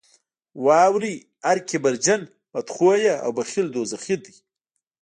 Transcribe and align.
واورئ 0.65 1.15
هر 1.49 1.57
کبرجن، 1.69 2.21
بدخویه 2.53 3.15
او 3.25 3.31
بخیل 3.37 3.67
دوزخي 3.75 4.15
دي. 4.23 4.35